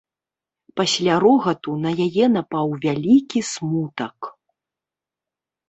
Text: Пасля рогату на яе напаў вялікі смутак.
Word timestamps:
Пасля 0.79 1.17
рогату 1.23 1.75
на 1.83 1.91
яе 2.07 2.25
напаў 2.37 2.67
вялікі 2.87 3.39
смутак. 3.53 4.17